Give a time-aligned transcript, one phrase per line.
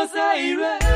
[0.00, 0.89] 北海道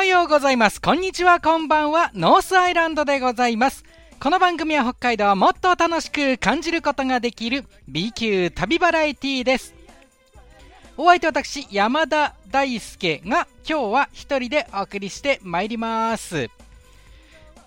[0.00, 0.80] はようございます。
[0.80, 2.10] こんにちは、こんばんは。
[2.14, 3.84] ノースアイランドでございます。
[4.18, 9.74] この番組は北海道をもっと楽しく感じることができる B 級旅バラエティーです。
[10.96, 16.48] お相手私、山田大輔が今日は一人でお送りしてまいります。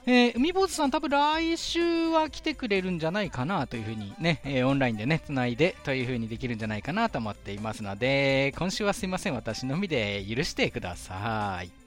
[0.08, 11.83] えー海坊主さん多分来週は来てくれるんじゃないかなというふうにね、えーオンラインでね、つないでというふうにできるんじゃないかなと思っていますので、今週はすいません、私のみで許してください。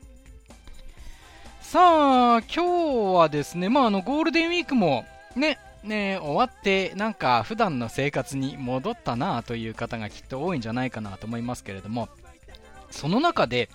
[1.67, 12.09] さあ、今日はですね、まあ、あの、ゴールデンウィークもね、ね、終わって、なんか普段の生活に戻ったなという方がきっと多いんじゃないかなと思いますけれども、
[12.93, 13.69] その中で、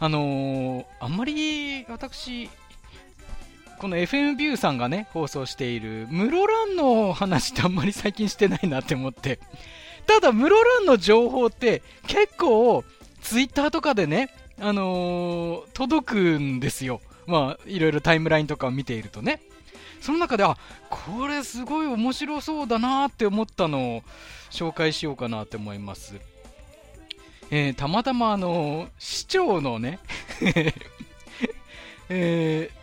[0.00, 2.50] あのーあんまり私、
[3.78, 9.38] この FM ビューさんがね、放送している、室蘭の話ってあんまり最近してないなって思って、
[10.08, 12.82] ただ、室蘭の情報って結構、
[13.22, 17.00] ツイッターとかでね、あのー届くんですよ。
[17.30, 19.40] まあ、いろいろタイムラインとかを見ているとね。
[20.00, 20.56] その中で、あ、
[20.88, 24.02] これすごい面白そうだなって思ったのを
[24.50, 26.14] 紹介しようかなって思います。
[27.50, 29.98] えーたまたまあの市長のね、
[32.08, 32.80] えー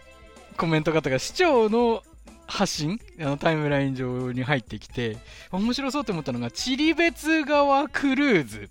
[0.58, 2.04] コメント方が市長の
[2.48, 5.18] 発信あのタイムライン上に入ってきて、
[5.52, 8.70] 面白そうって思ったのが、チリベツ川クルーズ。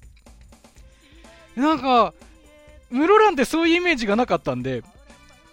[1.54, 2.12] なんか、
[2.90, 4.82] 室蘭ってそういうイメージがなかったんで、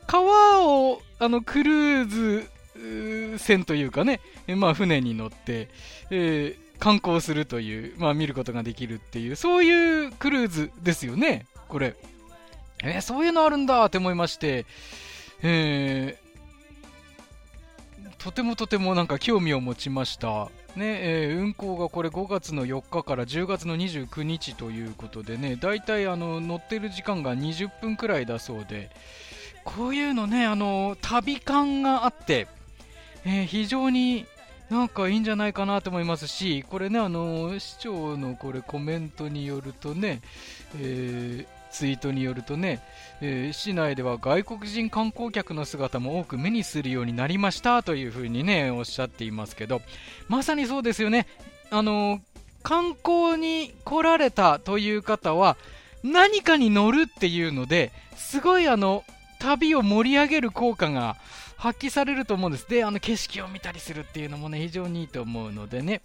[0.07, 2.49] 川を、あの、クルーズ
[3.37, 5.69] 船というかね、まあ、船に乗って、
[6.09, 11.95] えー観光するという、まあ、見ることができるっていう、そういうクルーズですよね、これ。
[12.83, 14.65] えーそういうのあるんだって思いまして、
[15.41, 16.23] えー
[18.17, 20.49] とてもとてもなんか興味を持ちました。
[20.75, 28.89] ねえー運行がこれ5月の4日から10月の29日ということでね、だいたいあの乗ってる時間が20分くらいだそうで、
[29.63, 32.47] こういうのね、あの旅感があって、
[33.25, 34.25] えー非常に
[34.69, 40.21] なんかいいんじゃないかなと思いますし、これね、あの市長のこれコメントによるとね、
[40.79, 42.81] えーツイートによるとね、
[43.19, 49.81] えー市内では外国人観光客の姿も多く目にするようになりましたというふうにね、おっしゃっていますけど、
[50.27, 51.25] まさにそうですよね。
[51.71, 52.21] あの
[52.61, 55.57] 観光に来られたという方は、
[56.03, 59.03] 何かに乗るっていうので、すごいあの、
[59.43, 61.17] 旅を盛り上げる効果が
[61.57, 62.69] 発揮されると思うんです。
[62.69, 66.01] で、あの、景色を見たりするっていうのもね、非常にいいと思うのでね。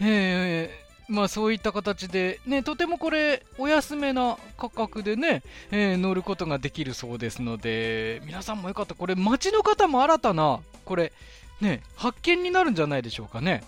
[0.00, 11.14] えーまあそういった形で、ね、とてもこれ、お安めな価格でね、えー乗ることができるそうですので、皆さんもよかった、これ、街の方も新たな、これ、
[11.62, 13.64] ね、発見になるんじゃないでしょうかね。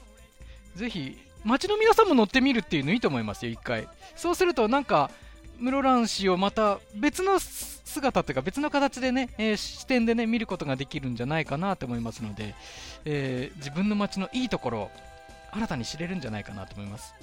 [0.76, 3.88] ぜひ、街の皆さんも乗ってみるっていうのいいと思いますよ、一回。
[4.16, 5.10] そうすると、なんか、
[5.60, 12.54] 室蘭市をまた別の姿というか別の形でね、えー視点でね、見ることができるんじゃないかなと思いますので、
[13.04, 14.90] えー自分の街のいいところを
[15.52, 17.14] 新たに知れるんじゃないかなと思います。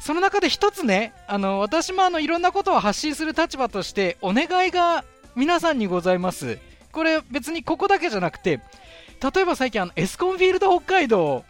[0.00, 6.58] その中で一つね、あの、私もあの、いろんなことを発信する立場として、お願いが皆さんにございます。
[6.92, 8.60] これ別にここだけじゃなくて、
[9.34, 11.44] 例えば最近あの、エスコンフィールド北海道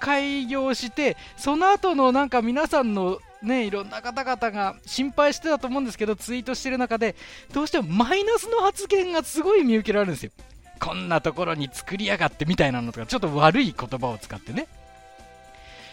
[0.00, 7.14] 開業して、その後のなんか皆さんのね、いろんな方々が心配してたと思うんですけど、ツイートしてる中で、
[7.52, 10.32] どうしてもマイナスの発言がすごい見受けられるんですよ。
[10.80, 14.66] こんなところに作りやがってみたいなのとか、ちょっと悪い言葉を使ってね。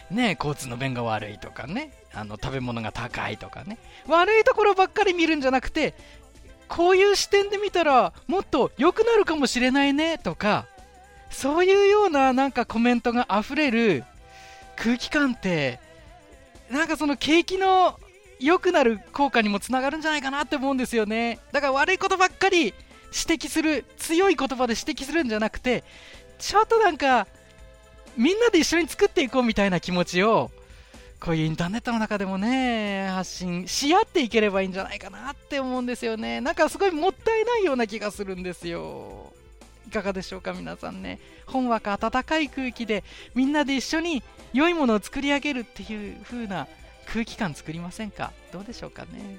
[0.09, 3.77] ね、交通の便が悪いとかね、あの食べ物が高いとかね、
[4.07, 5.93] 悪いところばっかり見るんじゃなくて、
[6.67, 10.65] こういう視点で見たらもっと良くなるかもしれないねとか、
[11.29, 14.03] そういうようななんかコメントが溢れる
[14.75, 15.79] 空気感って、
[16.71, 17.99] なんかその景気の
[18.39, 21.39] 良くなる効果にもつながるんじゃないかなって思うんですよね。
[21.51, 22.73] だから悪いことばっかり
[23.27, 25.83] 指摘する、強い言葉で指摘するんじゃなくて、
[26.39, 27.27] ちょっとなんか、
[28.17, 30.49] みんなで一緒に作っていこうみたいな気持ちを、
[31.19, 36.41] こういうインターネットの中でもね、発信し合っていければいいんじゃないかなって思うんですよね。
[36.41, 39.33] なんかすごいもったいないような気がするんですよ。
[39.87, 43.03] いかがでしょうか皆さんねほんわか暖かい空気で
[43.35, 46.67] みんなで一緒に良いものを作り上げるっていう風な
[47.07, 48.31] 空気感作りませんか？
[48.51, 49.37] どうでしょうかね？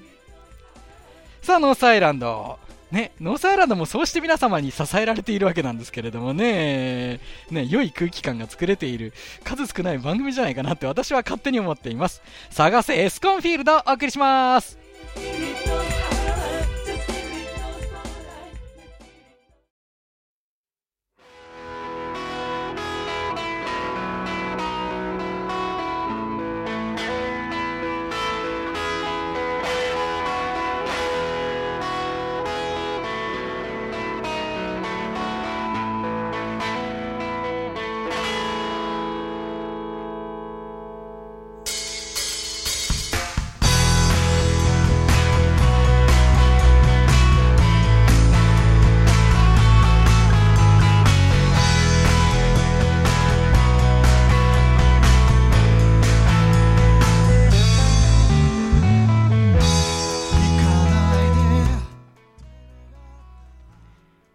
[1.41, 2.59] さあノースアイランド
[2.91, 7.19] ね、ノースアイランドもそうして皆様に支えられているわけなんですけれどもね、
[7.49, 9.13] ね、良い空気感が作れている
[9.43, 12.21] 数少ない番組じゃないかなって私は勝手に思っています。
[12.51, 14.77] 探せエスコンフィールドお送りします。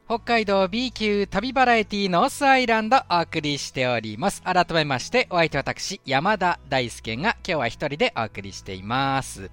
[0.08, 4.40] 北海道 B 級旅バラエティノースアイランドお送りしております。
[4.40, 9.50] 改めまして、お相手私、山田大輔が今日は一人でお送りしています。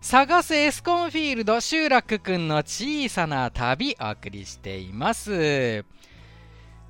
[0.00, 5.84] 探せエスコンフィールド集落くんの小さな旅お送りしています。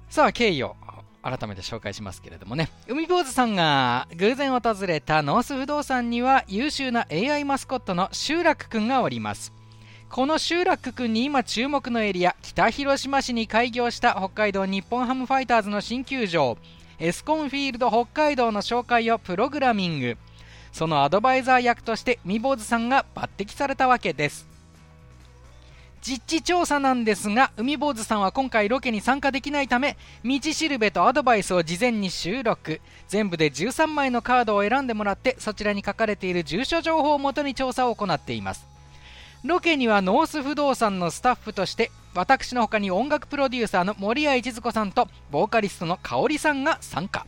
[0.08, 0.76] さあ、経緯を
[1.20, 9.57] 改めて紹介しますけれどもね、海坊主さんが偶然訪れたノース不動産には優秀な AI マスコットの集落くんがおります。
[10.10, 16.56] この集落くんに今注目のエリア北広島市に開業した北海道日本ハムファイターズの新球場。
[16.98, 20.16] エスコンフィールド北海道の紹介をプログラミング。
[20.72, 24.48] そのアドバイザー役としてみ坊主さんが抜擢されたわけです。
[26.00, 32.80] 実地調査なんですが海坊主さんは今回ロケに参加できないため道しるべとアドバイスを事前に収録。
[33.08, 38.77] 全部で13枚のカードを選んでもらってそちらに書かれている住所情報をもとに調査を行っています。
[39.44, 47.26] ロケにはノース不動産のスタッフとして私の他に音楽プロデューサーの森谷一子さんとボーカリストの香織さんが参加。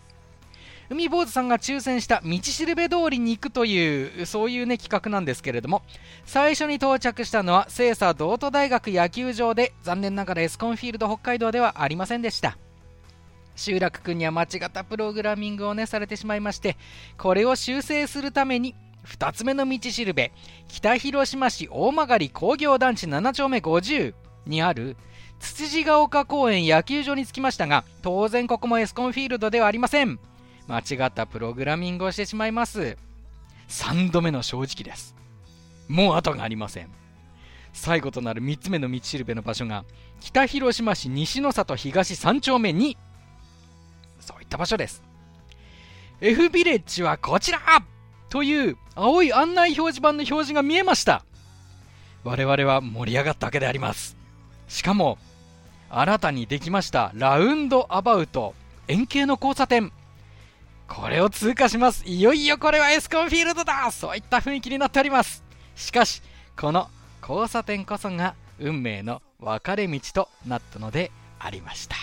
[0.88, 5.82] 海坊主さんが抽選した道しるべ通りに行くというそういうね企画なんですけれども
[6.24, 12.58] 最初に到着したのは星槎道都大学野球場で残念ながらエスコンフィールド北海道ではありませんでした。
[13.54, 16.76] 集落くんには間違ったプログラミングをねされてしまいまして
[17.18, 18.74] これを修正するために
[19.06, 20.32] 2つ目の道しるべ。
[20.68, 24.14] 北広島市大曲工業団地7丁目50
[24.46, 24.96] にある
[25.38, 30.18] つつじが丘公園野球場に着きましたが当然ここもエスコンフィールドではありません。
[30.68, 32.96] 間違ったプログラミングをしてしまいます。
[33.68, 35.16] 3度目の正直です。
[35.88, 36.90] もう後がありません。
[37.72, 39.84] 最後となる3つ目の道しるべの場所が
[40.20, 42.96] 北広島市西の里東3丁目2
[44.18, 45.02] そういった場所です。
[46.20, 47.60] F ビレッジはこちら。
[48.30, 51.24] という青い案内表示板の表示が見えました。
[52.24, 54.16] 我々は盛り上がったわけであります。
[54.68, 55.18] しかも
[55.90, 58.54] 新たにできましたラウンドアバウト
[58.88, 59.92] 円形の交差点。
[60.86, 62.04] これを通過します。
[62.06, 63.90] いよいよこれはエスコンフィールドだ。
[63.90, 65.42] そういった雰囲気になっております。
[65.74, 66.22] しかし
[66.56, 66.88] この
[67.22, 71.96] 交差点こそが運命の分かれ道となったのでありました。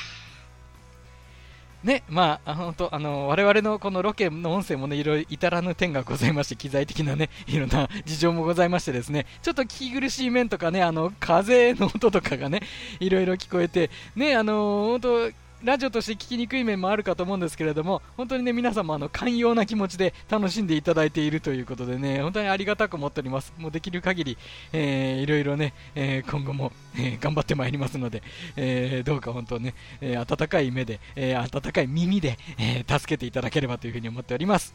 [1.87, 12.61] ね、まあ、本当、あの、我々のこのロケの音声もね、いろいろ至らぬ点がございまして、機材的なね、いろんな事情もございましてですね、ちょっと聞き苦しい面とかね、あの、風の音とかがね、
[12.99, 15.31] いろいろ聞こえて、ね、あの、本当、
[15.67, 23.53] ラジオとして聞きにくい面もあるかと思うんですけれども、本当にね、皆様、あの、寛容な気持ちで楽しんでいただいているということでね、本当にありがたく思っております。
[23.57, 24.37] もうできる限り、
[24.71, 28.23] えー、いろいろね、えー今後も、えー頑張ってまいりますので、
[28.55, 34.73] えーどうか本当ね、えー温かい目で、えー温かい耳で、えー助けていただければというふうに思っております。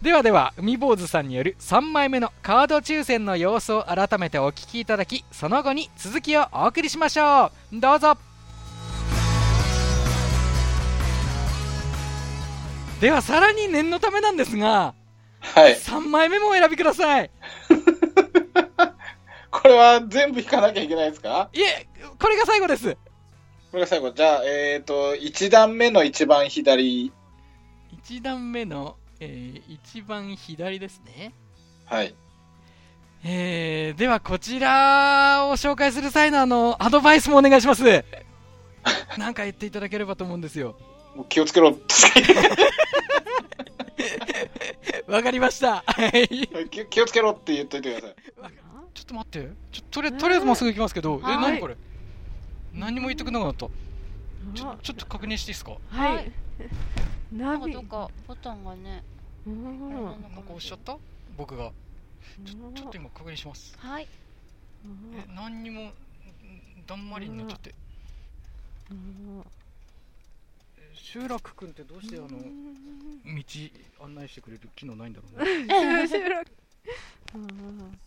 [0.00, 7.78] ではでは、海坊主さんによる3枚目のカード抽選の様子を改めてお聞きいただき、その後に続きをお送りしましょう。
[7.78, 8.27] どうぞ。
[13.00, 14.94] では、さらに念のためなんですが、
[15.40, 15.74] はい。
[15.76, 17.30] 3枚目もお選びください。
[19.50, 21.48] これは全部引かなきゃいけないですか？
[21.52, 21.88] いえ、
[22.18, 22.94] これが最後です。
[23.70, 24.10] これが最後。
[24.10, 27.12] じゃあ、えっ、と、1段目の一番左。
[28.04, 31.32] 1段目の、えー一番左ですね。
[31.84, 32.14] はい。
[33.24, 37.82] えー、ではこちらを紹介する際のあの、アドバイスもお願いします。
[39.18, 40.76] なんか言っていただければと思うんですよ。
[41.18, 41.76] もう気をつけろ。
[45.08, 45.82] わかりました。
[45.84, 46.28] はい。
[46.68, 48.52] 気 気をつけろって言っといてください。
[48.94, 49.48] ちょっと待って。
[49.72, 51.38] ちょとりあえずとりあえずまっすぐ行きますけど、え、はい。
[51.40, 51.76] 何これ？
[52.72, 53.66] 何にも言ってくれなかった。
[53.66, 55.72] ちょちょっと確認していいですか？
[55.72, 56.30] ははい。
[57.32, 59.02] なんかどっかボタンがね
[59.46, 60.96] うんあれなんか押しちゃった？
[61.36, 61.72] 僕が。
[62.46, 63.76] ちょちょっと今確認します。
[63.78, 64.06] はい。
[65.16, 65.92] え何にもん
[66.86, 67.74] だんまりになっちゃって。
[68.92, 69.44] うんえ
[71.10, 72.74] 集落くんってどうしてあのうん。
[73.24, 75.64] 道案内してくれる機能ないんだろうね。
[76.06, 76.52] 集落。
[77.34, 77.98] うん。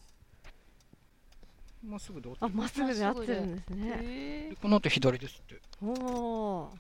[1.90, 3.88] まっすぐであまっすぐで合ってるんですね。
[3.90, 5.60] へえこの後左ですって。
[5.82, 6.78] おお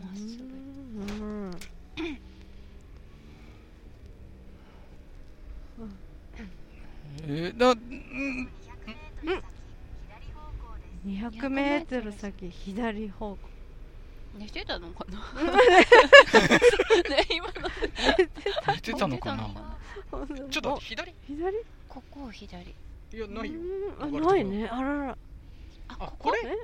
[0.00, 1.50] まっすぐうん。
[7.22, 8.48] えー、だうん。
[11.04, 13.55] 200メートル先左方向
[14.46, 15.18] 寝てたのかな？
[17.10, 17.52] ね今の。
[18.68, 19.50] 寝てたのかな？
[20.50, 21.12] ちょっとお左？
[21.26, 21.56] 左？
[21.88, 22.62] ここを左。
[23.12, 23.60] いやないよ。
[23.98, 24.18] うん。
[24.18, 24.68] あないね。
[24.68, 25.18] あらら。
[25.88, 26.38] あこれ？
[26.44, 26.56] え？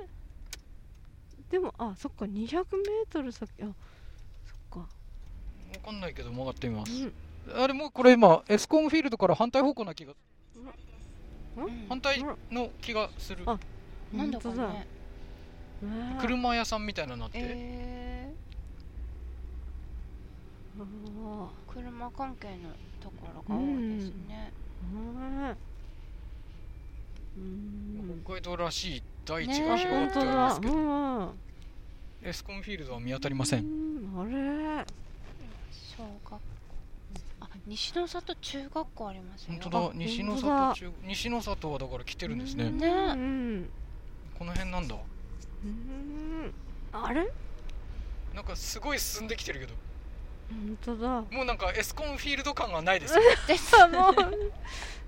[1.51, 2.23] でもあそっか。
[2.23, 2.63] 200メー
[3.11, 3.49] トル先。
[3.61, 3.73] あそっ
[4.71, 4.79] か。
[4.79, 4.87] わ
[5.85, 6.91] かんないけど曲がってみます。
[6.93, 7.13] うん。
[7.61, 10.13] あれもうこれ今エスコンフィールドから反対方向な気が。
[11.57, 11.85] うん。
[11.89, 13.43] 反対の気がする。
[13.45, 13.59] あ
[14.13, 14.87] なんだか本当だねね
[16.21, 18.33] 車屋さんみたいなのになって、え
[20.79, 21.73] あー。
[21.73, 22.69] 車関係の
[23.01, 24.51] ところが多いですね。
[28.25, 31.29] 北海道らしい大地ねが広がっておりますだけど、うん。
[32.21, 34.21] エスコンフィールドは見当たりません、うん。
[34.21, 34.85] あれ。
[35.71, 36.39] 小学校。
[37.41, 39.53] あ西の里中学校ありますよ。
[39.53, 39.79] 本当だ。
[39.79, 42.87] あ西の里中西の里はだから来てるんですね、ね。
[42.87, 43.69] うん。
[44.37, 44.95] この辺なんだ
[45.63, 46.53] うん。
[46.91, 47.27] あれ？
[48.33, 49.73] なんかすごい進んできてるけど。
[50.49, 51.21] 本当だ。
[51.21, 53.21] もうなんかエスコンフィールド感がないですよ。
[53.83, 54.13] あもう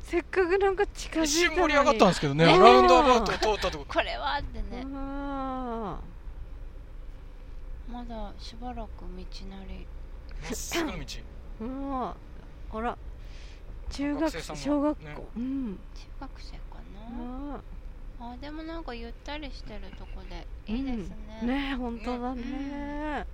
[0.03, 1.55] せっかくなんか近づい一たのに。
[1.55, 2.45] 瞬盛り上がったんですけどね。
[2.45, 3.85] ねラウンドアバウトを通ったとこ。
[3.87, 4.85] これはってね。
[4.93, 5.99] あ
[7.91, 9.07] まだしばらく道
[9.49, 9.87] なり
[10.41, 10.77] まっす。
[10.83, 11.05] ぐの道。
[11.05, 11.23] ー
[11.61, 12.03] うん。
[12.03, 12.15] あ
[12.73, 12.97] ら。
[13.91, 15.79] 中学学生さんが小学校、ねうん。
[15.95, 16.57] 中学生か
[16.93, 17.61] な
[18.19, 23.25] ああでもなんかゆったりしてるとこでいいですね、ーねえ本当だね。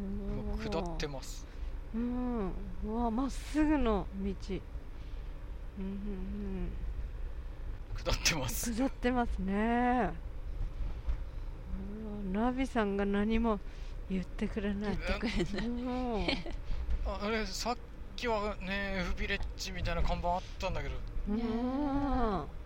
[0.00, 1.46] もう下ってます。
[1.94, 2.52] うん。
[2.86, 4.54] うわまっすぐの道。
[5.78, 6.70] うんうん
[7.98, 8.70] 下ってます。
[8.70, 10.10] うん下ってますね。
[12.24, 12.32] うん。
[12.32, 13.60] ナビさんが何も
[14.08, 14.96] 言ってくれない。
[14.96, 15.66] 言ってくれない。
[15.66, 15.70] う
[16.18, 16.26] ん。
[17.04, 17.76] ああれさっ
[18.16, 20.94] きはね F ビレッジみたいな看板あったんだけど。
[21.28, 21.36] うん。
[21.36, 22.59] ね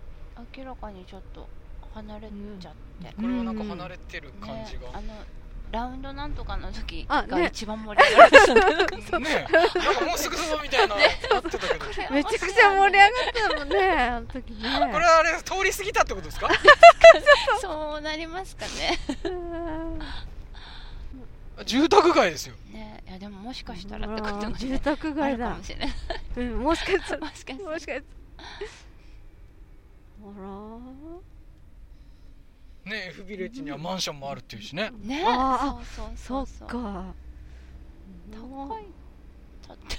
[0.56, 1.48] 明らかにちょっと
[1.94, 2.28] 離れ
[2.60, 5.14] ちゃって、これはなんか離れてる感じね、あが、の
[5.70, 7.28] ラウンドなんとかの時あね。
[7.28, 9.46] が一番盛り上がる、ね。
[9.48, 13.10] え なんかもうすぐそばみたいな、あってたけどこれめちゃくちゃ盛り上
[13.48, 14.68] がったもんねあの時ね。
[14.68, 16.48] あれ通り過ぎたってことですか？
[17.60, 18.98] そうなりますかね。
[19.24, 19.98] うん
[21.66, 22.56] 住宅街ですよ。
[22.72, 23.02] ね。
[23.08, 25.88] いやでももしかしたらってことも住ね宅あ街だるかもしれない。
[26.36, 27.70] うんもしかしたらもしかしたら。
[27.70, 28.02] もしかした
[30.26, 30.34] ら
[32.86, 34.90] あね F ビレッジにはマンションもあるっていうしね。
[35.02, 35.22] ね。
[35.24, 36.46] あそうらそうそう。
[36.46, 37.14] そっか。
[38.32, 38.86] 高い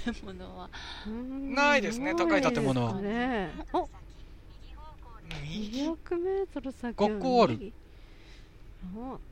[0.04, 0.70] 建物は。
[1.06, 3.00] うんないですね高い建物は。
[3.00, 3.50] ね。
[3.72, 3.88] お
[5.42, 7.72] 右200メートル先学校ある。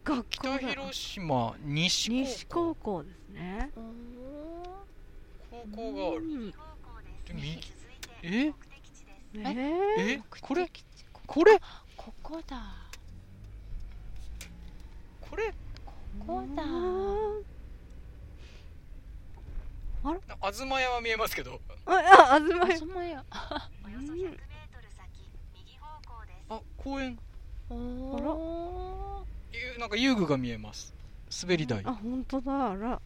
[0.04, 2.74] 学校北だ広島西西高校。
[2.76, 3.70] 高校ですね。
[5.50, 6.24] 高校がある。
[6.24, 6.50] うん。
[6.50, 6.56] で
[7.34, 7.60] 右
[8.22, 8.52] え？
[9.34, 10.20] ねえ？
[10.40, 10.70] これ？
[11.26, 11.60] これ？
[11.96, 12.83] ここだ
[15.34, 15.52] これ。
[16.26, 16.62] ここだ。
[20.52, 21.60] 東屋は見えますけど。
[21.86, 23.24] ああ東屋
[26.48, 27.18] あ公園。
[27.68, 30.94] おおゆなんか遊具が見えます。
[31.42, 31.82] 滑り台。
[31.84, 32.70] あ本当だ。
[32.70, 33.00] あら。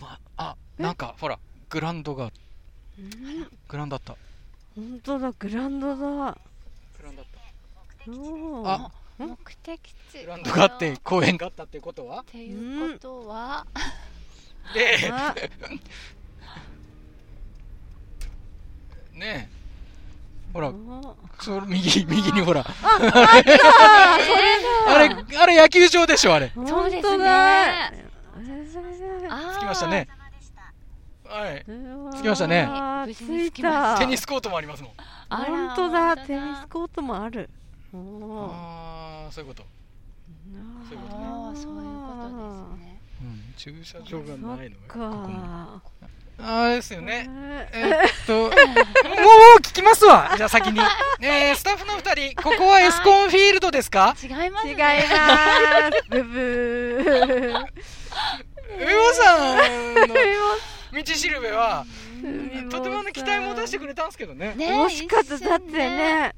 [0.00, 0.82] まあえ？
[0.84, 1.36] なんかほら
[1.68, 2.30] グラウンドが。
[3.66, 4.14] グラウンドあった。
[4.76, 5.96] 本当だグラウンドだ。
[5.96, 6.04] グ
[7.02, 7.26] ラウンドあっ
[8.78, 8.84] た。
[8.84, 9.80] あ目的
[10.12, 10.20] 地。
[10.24, 12.20] グラウンドがあって公園があったってことは？
[12.20, 13.66] っていうことは。
[14.74, 15.34] であ。
[19.14, 19.58] ねえ。
[20.52, 20.72] ほらあ
[21.40, 22.60] それ右右にほら。
[22.60, 22.76] あそ
[24.94, 26.50] あれあれ野球場でしょあれ。
[26.54, 27.88] そうですね本当だ。
[27.88, 28.04] え
[29.28, 29.56] あー。
[29.56, 30.08] 着きましたね。
[31.24, 31.64] はい。
[31.68, 32.12] ー。
[32.14, 32.66] 着きましたね。
[33.98, 34.92] テニスコートもありますもん。
[35.28, 36.16] 本当だ。
[36.16, 37.50] テニスコートもある。
[37.92, 39.62] おーああそういうこと
[40.88, 45.82] そういうことねああそういうことですねうん駐車場がないのそっがここもか
[46.40, 47.28] あれですよね。
[47.72, 48.50] ええっと、 もう
[49.60, 50.32] 聞きますわ。
[50.36, 50.80] じゃあ先に。
[51.20, 54.14] えー、スタッフの二人、ここはエスコンフィールドですか？
[54.22, 56.04] 違います違いねます。
[56.10, 57.58] ブブー。
[57.58, 57.66] う
[59.10, 60.14] おさんの
[61.02, 61.84] 道しるべは、
[62.70, 64.54] とてもね、期待も出してくれたんですけどね。
[64.54, 65.38] ね惜しかった。
[65.38, 66.36] だってね、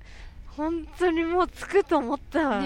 [0.61, 2.61] 本当にもうつくと思ったさっ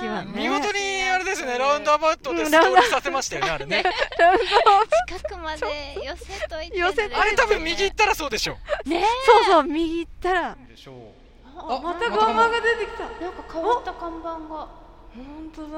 [0.00, 0.32] きはね。
[0.34, 3.84] 見事に、あれですね、ラウンドアバウトでストーリーさせましたよね、あれね。
[5.08, 5.66] 近くまで
[6.04, 10.50] 寄せといて寄せといてあれ多分右行ったらそうでしょねそうそう、右行ったら。
[10.52, 10.56] う。
[10.68, 10.94] でしょう。
[11.56, 13.04] あまた看板が出てきた。
[13.04, 14.36] なんか変わった看板が
[15.14, 15.70] 本当円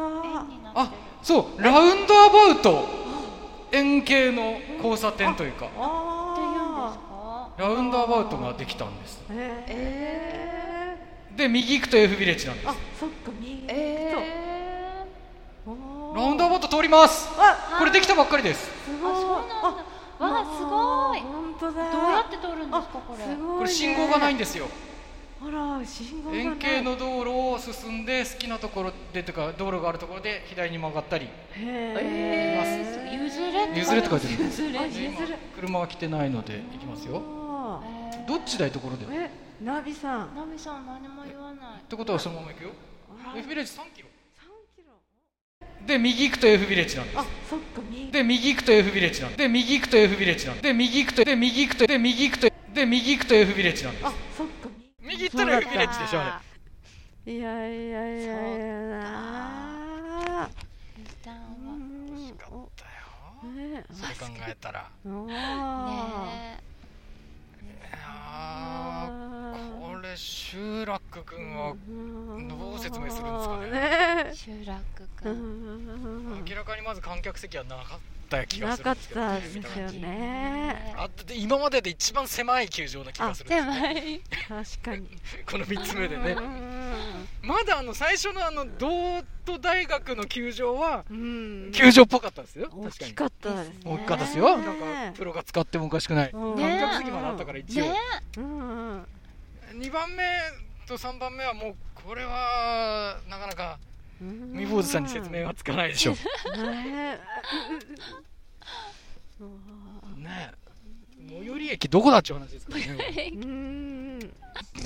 [0.64, 0.72] だ。
[0.74, 0.92] あ
[1.22, 3.02] そう、ラウンドアバウト。
[3.74, 7.62] 円形の交差点というか、って言うんですあか？
[7.62, 9.22] ラウンドアバウトができたんです。
[9.30, 9.32] あ。
[9.32, 10.81] え
[11.36, 12.70] で、右行くと F ビレッジなんですー。
[12.70, 13.64] あ。、そっか、右。
[13.68, 14.14] え
[15.66, 17.28] おーラウンドアバウト通ります。
[17.38, 18.64] あ、これできたばっかりです。
[18.84, 19.12] すごい。
[19.12, 21.90] あそうなんだわあすごい本当だ。
[21.90, 24.68] どうやって通るんですかあこれすごいねこれ信号がないんですよ。
[25.40, 26.46] あら、信号がない。
[26.46, 32.92] 円形の道路を進んで好きなところでとか道路があるところで左に曲がったりへええ。
[33.16, 37.22] 譲れ譲れって書いてる譲れあで今譲る車は来てないので行きますよ
[38.28, 39.30] どっちだいところでえ、
[39.62, 40.30] ナビさん。
[40.30, 41.82] ーナミさん何も言わない。
[41.88, 42.70] てことはそのまま行くよ。
[43.24, 44.08] あ F ビレッジ3キロ。
[44.36, 44.94] 三キロ？
[45.86, 47.18] で右行くと F ビレッジなんです。
[47.18, 48.10] あ、そっか、右。
[48.10, 49.38] で右行くと F ビレッジなんです。
[49.38, 50.62] で右行くと F ビレッジなんです。
[50.64, 54.06] で右行くとで右行くとで右行くとで右行くと F ビレッジなんです。
[54.06, 54.68] あ、そっか、
[55.00, 57.32] 右行ったら F ビレッジでしょあれ。
[57.32, 57.38] 右。
[57.38, 58.98] いやいやいやいや。
[58.98, 59.00] な
[60.44, 60.50] あ。
[60.98, 61.38] 一旦う
[61.68, 61.78] はん。
[62.16, 63.52] 惜しかったよ。
[63.52, 64.90] ねそれ考えたら。
[65.06, 65.32] おね
[67.62, 69.12] いやー
[69.80, 70.16] これ
[70.92, 71.74] 集落くんは
[72.48, 73.70] どう説明するんですかね。
[73.70, 74.80] ねえ集落
[75.16, 76.40] くうん。
[76.40, 80.94] ん明らかにまず観客席はなかった気がなかっするんですけどたですよね。
[80.96, 84.20] あで今までで一番狭い球場な気がするんです狭い。
[84.48, 85.08] 確かに。
[85.50, 86.32] この3つ目でね。
[86.32, 87.28] うん。
[87.42, 91.72] まだあの最初のあの道都大学の球場はうん。
[91.72, 92.68] 球場っぽかったですよ。
[92.70, 93.74] 大確かにきかったですね。
[93.86, 94.58] 大きかったですよ。
[94.58, 96.32] ねなんかプロが使ってもおかしくない。
[96.32, 97.86] 観客席まであったから一応。
[97.86, 97.94] ね
[98.36, 99.06] うんうん。
[99.72, 100.24] 2番目
[100.86, 103.78] と3番目はもうこれはなかなか
[104.20, 104.52] うん。
[104.52, 107.20] 未坊主さんに説明はつかないでしょね。
[110.18, 110.52] ね
[111.28, 113.32] 最寄り駅どこだっちゅう話ですからね。
[113.34, 114.32] うん。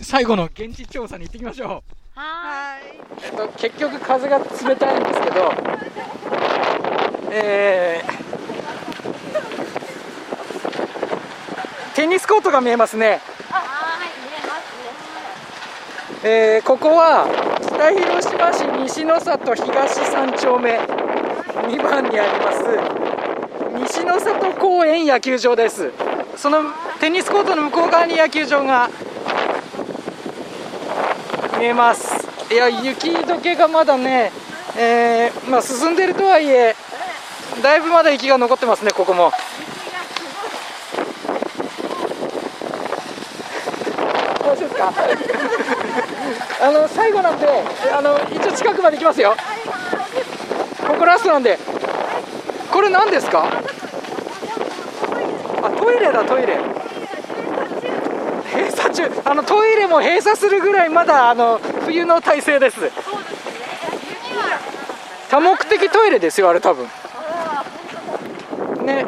[0.03, 1.69] 最後の現地調査に行ってきましょう。
[1.69, 1.83] は
[2.15, 2.83] はい。
[3.25, 5.53] えっと、結局風が冷たいんですけど、
[7.33, 8.27] えー
[11.97, 13.21] テニスコートが見えますね、
[16.29, 17.25] えーここは
[17.63, 25.93] 北広島市西の里東三丁目2番にあります西の里公園野球場です。
[26.37, 26.65] その
[26.99, 28.91] テニスコートの向こう側に野球場が
[31.61, 32.27] 見えます。
[32.53, 34.33] いや雪解けがまだね、
[34.77, 36.75] えーまあ、進んでるとはいえ
[37.63, 39.31] だいぶまだ雪が残ってますねここも。
[44.45, 44.93] どうですか。
[46.63, 47.47] あの最後なんで
[47.93, 49.35] あの一応近くまで行きますよ。
[50.87, 51.59] ここラストなんで。
[52.71, 53.47] これ何ですか？
[55.63, 56.59] あトイレだトイレ。
[58.55, 59.11] 閉鎖中。
[59.25, 62.91] あのトイレも閉鎖するぐらいまだあの冬の体制です。
[65.31, 66.87] 多目的トイレですよあれ多分。
[68.85, 69.05] ね。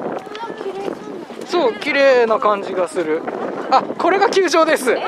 [1.46, 3.22] そう綺麗な感じがする。
[3.70, 4.94] あこれが球場です。
[4.94, 5.02] ね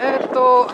[0.00, 0.70] えーっと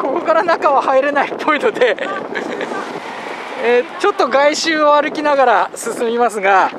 [0.00, 1.96] ここから中は入れないっぽいので、
[3.64, 6.70] えーちょっと外周を歩きながら進みますが、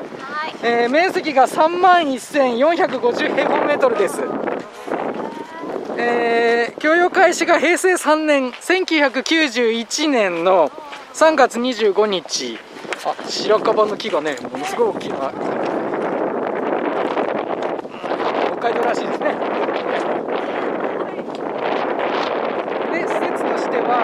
[0.63, 4.21] えー面積が3万1450平方メートルです、
[5.97, 10.71] えー供用開始が平成3年1991年の
[11.13, 12.57] 3月25日。
[13.05, 15.33] あ白樺の木がねものすごい大きいなうん
[18.59, 19.35] 北海道らしいですね
[22.91, 24.03] で施設としては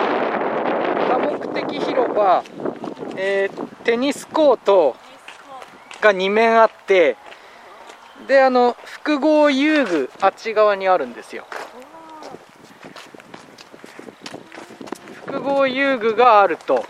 [1.70, 2.44] 広場、
[3.16, 4.96] えーテニスコート
[6.02, 7.18] が2面あって
[8.28, 11.46] であの複合遊具あっち側にあるんですよ。
[15.28, 16.84] 複合遊具があると。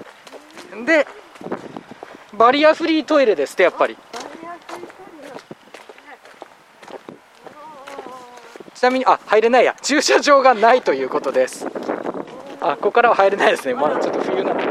[0.85, 1.05] で
[2.33, 3.97] バリアフリートイレですってやっぱり。
[8.73, 9.75] ちなみにあ入れないや。
[9.81, 11.65] 駐車場がないということです。
[12.67, 13.75] あここからは入れないですね。
[13.75, 14.65] まだちょっと冬なので。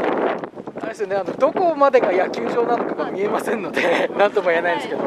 [0.81, 1.15] あれですよね。
[1.15, 5.05] あのどこまでが野球場なのかが見えませんので 何とも言えないんですけど、え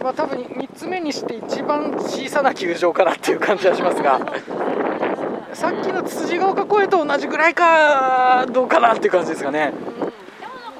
[0.00, 4.20] ーまあ多分3つ目にして一番小さな球場かなっていう感じはしますが。
[5.54, 9.72] さっきの辻ヶ丘公園と同じぐらいかどうかなっていう感じですかね。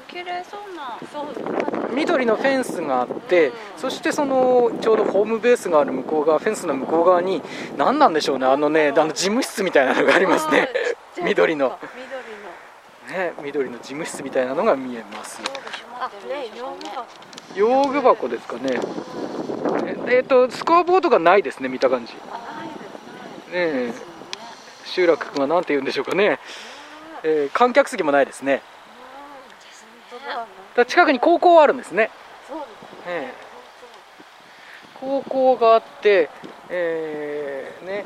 [0.09, 7.41] 綺麗そうなそう緑のフェンスがあってそしてそのちょうどホームベースがある向こう側フェンスの向こう側に
[7.77, 10.69] 何なんでしょうねあのねあの事務室みたいなのがありますね。
[11.23, 11.77] 緑の。
[13.07, 13.29] 緑の。
[13.29, 15.41] ね緑の事務室みたいなのが見えます。
[17.55, 18.27] 用具箱。
[18.27, 18.61] ですかね。
[18.65, 22.13] ええーとスコアボードがないですね見た感じ。
[22.13, 22.19] ね
[23.51, 23.93] え。
[24.85, 26.39] 集落君は何て言うんでしょうかね、
[27.23, 28.61] えー観客席もないですね
[30.75, 32.09] だ近くに高校はあるんですね
[32.47, 32.69] そうです
[33.07, 33.49] ええ
[34.99, 36.29] 高校があって、
[36.69, 38.03] えーね、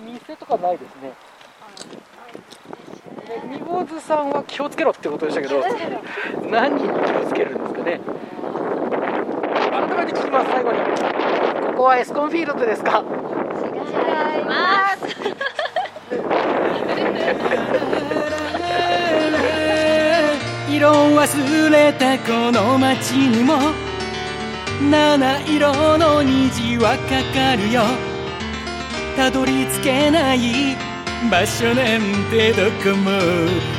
[0.00, 1.14] 店とかないですね。
[3.26, 5.64] でミボズさんは気をつけろってことでしたけど、
[6.50, 8.00] 何に気をつけるんですかね？
[9.70, 10.78] 改めて聞きます、最後に。
[11.68, 12.98] ここはエスコンフィールドですか？
[12.98, 13.02] 違
[14.42, 15.24] います
[20.76, 23.58] 色忘れたこの街にも
[24.90, 27.82] 七色の虹はかかるよ。
[29.16, 30.76] たどり着けない
[31.30, 33.12] 場所なんてどこも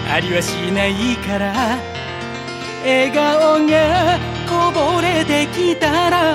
[0.10, 1.78] ありはしないから。
[2.86, 6.34] 笑顔がこぼれてきたら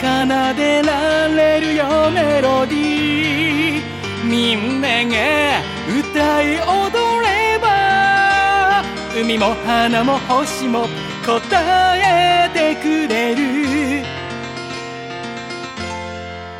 [0.00, 3.82] 奏でられるよメロディー。
[4.24, 7.33] みんなが歌い踊れ。
[9.16, 10.88] 海も花も星も
[11.24, 11.40] 答
[11.96, 14.04] えてくれる。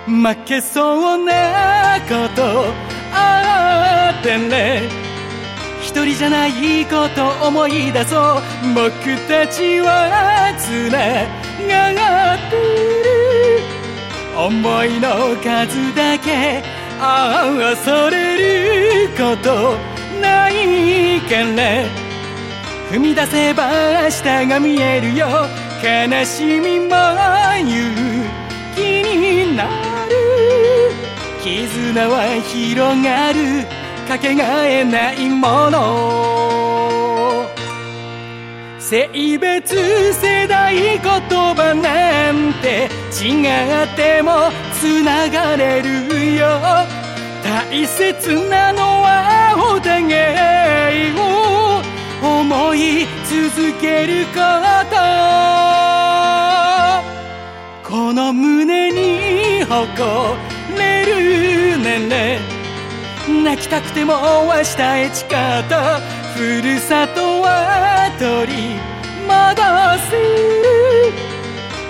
[0.06, 2.66] 負けそうなこと
[3.12, 4.82] あってね。
[5.80, 8.42] 一人じゃないこと思い出そう。
[8.74, 8.90] 僕
[9.28, 12.94] たちはつながってる。
[14.36, 16.62] 思いの数だけ
[17.00, 19.76] ああ恐れること
[20.20, 22.03] ないから
[22.94, 25.26] 踏み出せば明日が見えるよ。
[25.82, 26.94] 悲しみも
[27.58, 27.92] 勇
[28.76, 30.14] 気になる。
[31.42, 33.66] 絆は広がる。
[34.06, 37.48] かけがえないもの。
[38.78, 39.74] 性別
[40.14, 43.42] 世代言葉なんて違
[43.82, 46.46] ってもつながれるよ。
[47.42, 51.23] 大切なのはお互いを。
[53.72, 54.40] けるこ
[54.90, 54.96] と
[57.88, 60.38] この胸に誇
[60.78, 62.38] れるねんね
[63.44, 65.28] 泣きたくても明日へ誓っ
[65.68, 66.00] た。
[66.34, 68.74] ふるさとは取り
[69.24, 69.62] 戻
[70.02, 70.12] す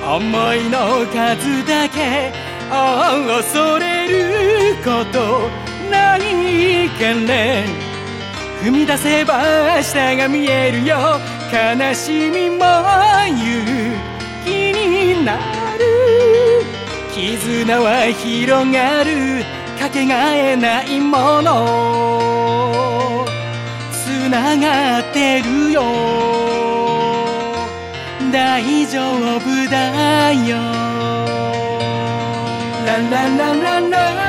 [0.07, 2.33] 思いの数だけ。
[2.71, 5.49] 恐れること。
[5.91, 7.15] ないから
[8.63, 9.43] 踏み出せば
[9.77, 11.19] 明日が見えるよ。
[11.53, 12.65] 悲しみも
[13.27, 13.95] 勇
[14.45, 15.37] 気にな
[15.79, 15.85] る。
[17.13, 19.45] 絆は広がる
[19.79, 23.25] かけがえないもの。
[23.93, 25.83] つながってるよ。
[28.33, 29.01] 大丈
[29.39, 30.57] 夫だよ。
[32.87, 34.24] ランランランランラ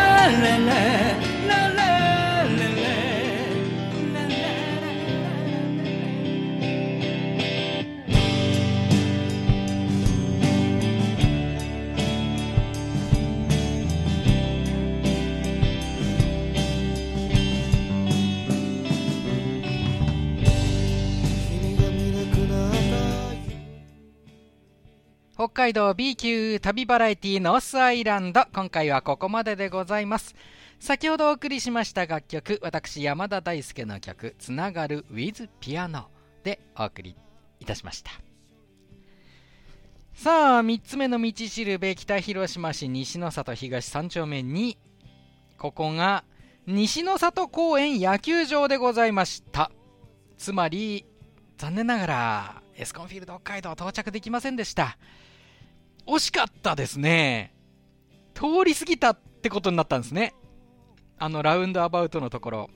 [25.46, 30.34] 北海道 B 級旅バラエティノースアイランド今回はここまででございます。
[30.80, 36.10] 先ほどお送りしました楽曲私山田大輔の曲「つながる with ピアノ」
[36.44, 37.16] でお送り
[37.60, 38.10] いたしました。
[40.16, 44.80] さあ3つ目の道しるべ北広島市西の里東3丁目に
[45.60, 46.24] ここが
[46.66, 49.70] 西の里公園野球場でございました。
[50.40, 51.06] つまり
[51.58, 54.98] 残念ながらエスコンフィールド北海道到着できませんでした。
[56.08, 57.54] 惜しかったですね。
[58.34, 60.34] 通り過ぎたってことになったんですね。
[61.18, 62.70] あのラウンドアバウトのところ。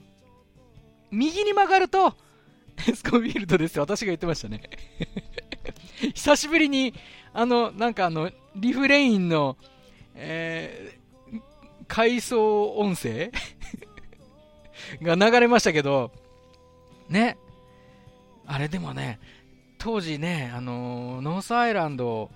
[1.10, 2.14] 右に曲がると
[2.88, 3.82] エスコンフィールドですよ。
[3.82, 4.62] 私が言ってましたね。
[6.14, 6.94] 久しぶりに
[7.32, 9.56] あのなんかあのリフレインの
[10.14, 11.40] えー、
[11.88, 13.30] 回想音声？
[15.02, 16.10] が流れましたけど、
[17.08, 17.36] ね。
[18.46, 19.20] あれでもね、
[19.78, 22.30] 当時ね、あのーノースアイランド、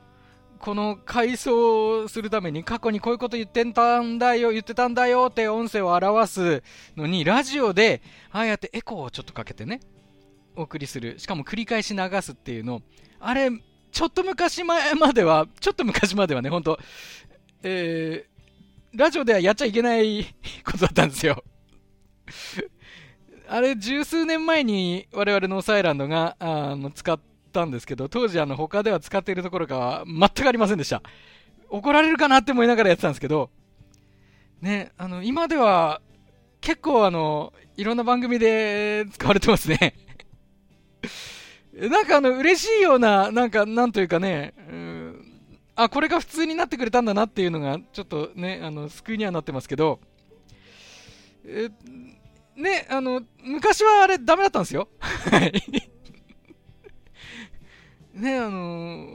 [0.65, 6.63] この改装するために過去にこういうこと言ってたんだよ、言ってたんだよって音声を表す
[6.97, 8.01] のに、ラジオで、
[8.31, 9.81] ああやってエコーをちょっとかけてね、
[10.57, 11.19] お送りする。
[11.19, 12.81] しかも繰り返し流すっていうの、
[13.21, 13.51] あれ、
[13.93, 16.79] ちょっと昔前までは、ちょっと昔まではね、ほんと、
[17.63, 20.25] えー、ラジオではやっちゃいけない
[20.65, 21.45] ことだったんですよ。
[23.49, 31.03] あれ、十数年前に我々のオサイランドがあの使ってたんですけど、当時あの他では使っているところが全くありませんでした。
[31.71, 33.51] 怒られるかなって思いながらやってたんですけど、
[34.61, 36.01] ね、あの、今では
[36.61, 39.95] 結構あの、いろんな番組で使われてますね。
[41.75, 44.95] なんかあの、嬉しいような、なんか、なんというかね、うん
[45.77, 50.01] あ、これが普通になってくれたんだなっていうのが、ちょっとね、あの、救いにはなってますけど、
[51.45, 51.69] え
[52.57, 54.89] ね、あの、昔はあれダメだったんですよ。
[55.01, 55.53] はい。
[58.15, 59.07] ね、あの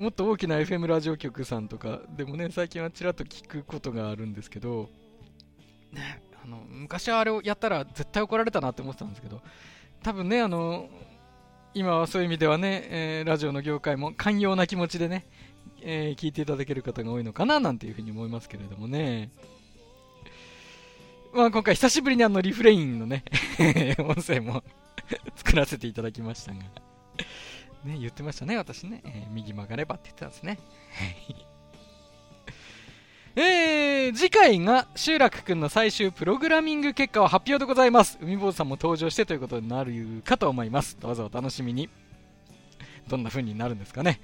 [0.00, 4.88] もっと大きな FM ラジオ局さんとかでもね、最近はちらっと聞くことがあるんですけど、
[5.92, 9.40] ね、あの、昔はあれをやったら絶対怒られたなって思ってたんですけど、
[10.02, 10.88] 多分ね、あの
[11.74, 15.24] 今はそういう意味ではね、えーラジオの業界も寛容な気持ちでね、
[15.80, 19.30] えー聞いていただける方が多いのかななんていうふうに思いますけれどもね。
[21.32, 23.24] まあ今回久しぶりにあのリフレインのね、
[24.00, 24.64] 音声も
[25.36, 26.91] 作らせていただきましたが。
[27.84, 29.02] ね、言ってましたね、私ね。
[29.04, 30.58] えー右曲がればって言ってたんですね。
[33.34, 38.18] えー、次回が集落くんの最終プログラミング結果を発表でございます。
[38.20, 40.98] 海坊主さんも登場してということになるかと思います。
[41.00, 41.88] どうぞお楽しみに。
[43.08, 44.20] どんな風になるんですかね。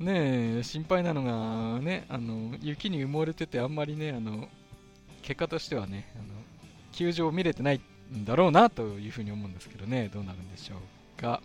[0.00, 4.48] ねえ、心配なのが、ね、あの、雪に埋もれててあんまりね、あの、
[5.22, 6.24] 結果としてはね、あの、
[6.92, 7.80] 球場を見れてない
[8.12, 10.76] んだろうなというふうに思うんですけどね、どうなるんでしょ
[11.18, 11.40] うか。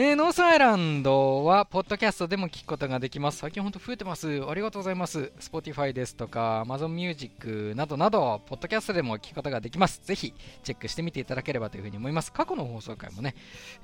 [0.00, 3.38] えーノースアイランドは、ポッドキャストでも聞くことができます。
[3.38, 4.28] 最近ほんと増えてます。
[4.48, 5.32] ありがとうございます。
[5.40, 10.00] Spotify ですとか、Amazon Music などなど、ポッドキャストでも聞くことができます。
[10.04, 10.32] ぜひ、
[10.62, 12.32] チェックしてみていただければというふうに思います。
[12.32, 13.34] 過去の放送回もね、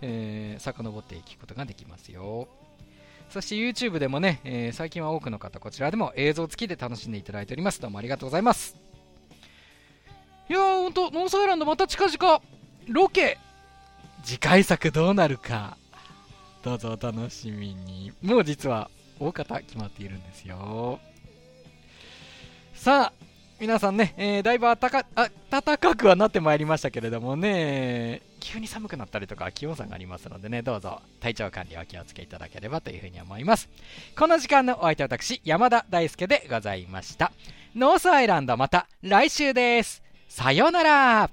[0.02, 2.46] えー、遡って聞くことができますよ。
[3.28, 7.80] そして YouTube でもね、えー最近は多くの方、こちらでも映像付きで楽しんでいただいております。
[7.80, 8.76] どうもありがとうございます。
[10.48, 12.40] いやー、ほんと、ノースアイランドまた近々、
[12.86, 13.36] ロケ、
[14.22, 15.76] 次回作どうなるか、
[16.64, 18.10] どうぞお楽しみに。
[18.22, 20.98] もう実は、大方決まっているんですよ。
[22.74, 23.24] さあ、
[23.60, 25.04] 皆さんね、えーだいぶ暖か
[25.78, 33.68] かくはなってまいりましたけれどもね、急に寒くなったりとか気温差がありますのでね、どうぞ体調管理お気をつけいただければというふうに思います。
[34.18, 37.30] この時間のお相手は私、山田大輔でございました。
[37.76, 40.02] ノースアイランドまた来週です。
[40.28, 41.30] さようなら